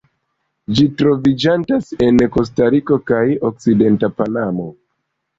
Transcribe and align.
Ĝi 0.77 0.83
troviĝantas 1.01 1.91
en 2.05 2.21
Kostariko 2.35 2.97
kaj 3.11 3.19
okcidenta 3.51 4.09
Panamo. 4.23 4.67